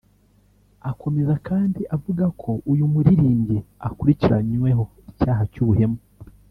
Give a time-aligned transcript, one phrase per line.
[0.89, 3.57] Akomeza kandi avuga ko uyu muririmbyi
[3.87, 5.99] akurikiranyweho icyaha cy’ ubuhemu